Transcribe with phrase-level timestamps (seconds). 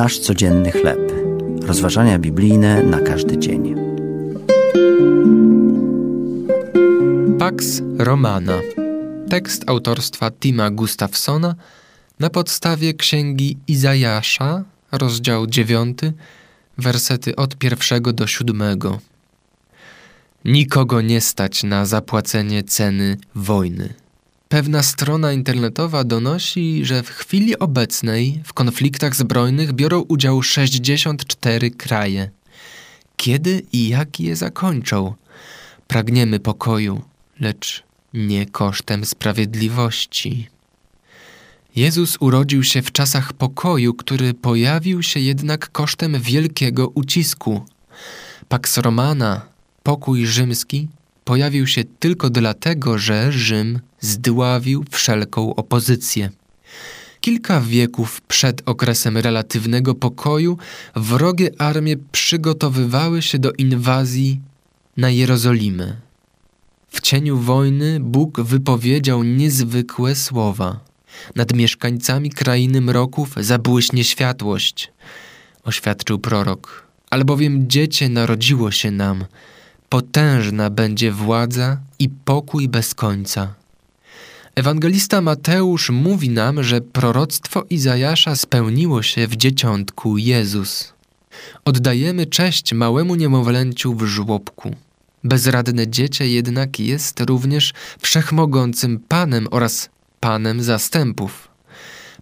[0.00, 1.12] Nasz codzienny chleb.
[1.62, 3.74] Rozważania biblijne na każdy dzień.
[7.38, 8.60] Pax Romana.
[9.30, 11.54] Tekst autorstwa Tima Gustafsona
[12.18, 15.98] na podstawie księgi Izajasza, rozdział 9,
[16.78, 18.98] wersety od pierwszego do siódmego.
[20.44, 23.94] Nikogo nie stać na zapłacenie ceny wojny.
[24.50, 32.30] Pewna strona internetowa donosi, że w chwili obecnej w konfliktach zbrojnych biorą udział 64 kraje.
[33.16, 35.14] Kiedy i jak je zakończą?
[35.88, 37.02] Pragniemy pokoju,
[37.40, 37.82] lecz
[38.14, 40.48] nie kosztem sprawiedliwości.
[41.76, 47.64] Jezus urodził się w czasach pokoju, który pojawił się jednak kosztem wielkiego ucisku.
[48.48, 49.46] Pax Romana,
[49.82, 50.88] pokój rzymski,
[51.24, 56.30] pojawił się tylko dlatego, że Rzym zdławił wszelką opozycję.
[57.20, 60.58] Kilka wieków przed okresem relatywnego pokoju
[60.96, 64.40] wrogie armie przygotowywały się do inwazji
[64.96, 65.96] na Jerozolimę.
[66.88, 70.80] W cieniu wojny Bóg wypowiedział niezwykłe słowa.
[71.36, 74.92] Nad mieszkańcami krainy mroków zabłyśnie światłość,
[75.64, 76.86] oświadczył prorok.
[77.10, 79.24] Albowiem dziecię narodziło się nam,
[79.88, 83.59] potężna będzie władza i pokój bez końca.
[84.54, 90.92] Ewangelista Mateusz mówi nam, że proroctwo Izajasza spełniło się w dzieciątku Jezus.
[91.64, 94.74] Oddajemy cześć małemu niemowlęciu w żłobku.
[95.24, 99.90] Bezradne dziecię jednak jest również wszechmogącym Panem oraz
[100.20, 101.48] Panem zastępów.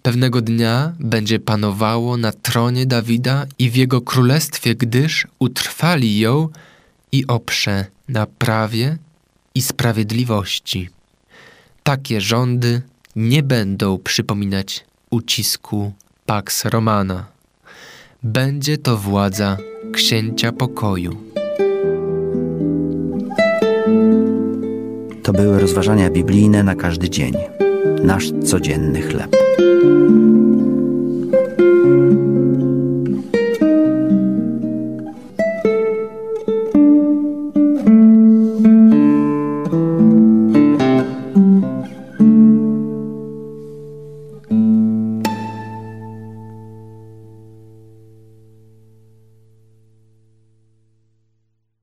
[0.03, 6.49] Pewnego dnia będzie panowało na tronie Dawida i w jego królestwie, gdyż utrwali ją
[7.13, 8.99] i oprze na prawie
[9.55, 10.91] i sprawiedliwości.
[11.89, 12.83] Takie rządy
[13.17, 15.93] nie będą przypominać ucisku
[16.27, 17.27] Pax Romana.
[18.23, 19.57] Będzie to władza
[19.93, 21.17] księcia pokoju.
[25.23, 27.35] To były rozważania biblijne na każdy dzień.
[28.03, 29.37] Nasz codzienny chleb.